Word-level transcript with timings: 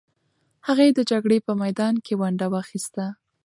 هغې 0.67 0.87
د 0.97 0.99
جګړې 1.11 1.37
په 1.47 1.51
میدان 1.61 1.93
کې 2.05 2.13
ونډه 2.21 2.47
واخیسته. 2.53 3.05